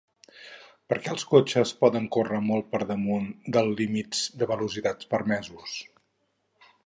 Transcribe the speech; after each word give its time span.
Per 0.91 0.97
què 1.01 1.11
els 1.15 1.25
cotxes 1.33 1.73
poden 1.81 2.07
córrer 2.15 2.39
molt 2.47 2.71
per 2.71 2.81
damunt 2.93 3.27
dels 3.57 3.77
límits 3.81 4.23
de 4.43 4.49
velocitat 4.55 5.05
permesos? 5.15 5.77